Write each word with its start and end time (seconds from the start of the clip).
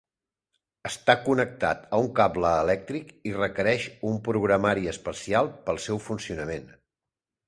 Està 0.89 1.15
connectat 1.25 1.83
a 1.97 1.99
un 2.05 2.07
cable 2.19 2.53
elèctric 2.61 3.11
i 3.31 3.33
requereix 3.35 3.85
un 4.13 4.17
programari 4.29 4.89
especial 4.93 5.51
per 5.69 5.73
al 5.75 5.83
seu 5.85 6.01
funcionament. 6.07 6.67